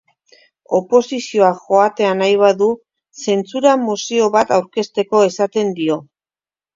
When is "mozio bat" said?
3.83-4.55